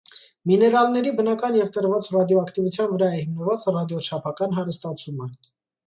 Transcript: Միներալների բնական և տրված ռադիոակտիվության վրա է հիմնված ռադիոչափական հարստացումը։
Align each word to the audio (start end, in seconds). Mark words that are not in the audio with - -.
Միներալների 0.51 1.11
բնական 1.19 1.59
և 1.59 1.69
տրված 1.77 2.09
ռադիոակտիվության 2.17 2.91
վրա 2.97 3.13
է 3.19 3.23
հիմնված 3.23 3.71
ռադիոչափական 3.79 4.61
հարստացումը։ 4.61 5.35